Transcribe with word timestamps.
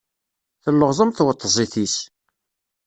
Telleɣẓam 0.63 1.11
tweṭzit-is. 1.11 1.95